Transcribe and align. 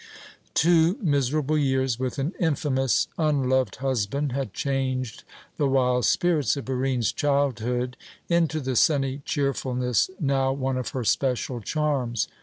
Two 0.55 0.97
miserable 0.99 1.59
years 1.59 1.99
with 1.99 2.17
an 2.17 2.33
infamous, 2.39 3.07
unloved 3.19 3.75
husband 3.75 4.31
had 4.31 4.51
changed 4.51 5.23
the 5.57 5.67
wild 5.67 6.05
spirits 6.05 6.57
of 6.57 6.65
Barine's 6.65 7.11
childhood 7.11 7.97
into 8.27 8.59
the 8.59 8.75
sunny 8.75 9.19
cheerfulness 9.25 10.09
now 10.19 10.53
one 10.53 10.77
of 10.77 10.89
her 10.97 11.03
special 11.03 11.59
charms. 11.61 12.27